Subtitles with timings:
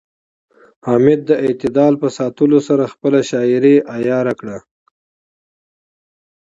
[0.87, 4.57] حمید د اعتدال په ساتلو سره خپله شاعرۍ عیاره کړه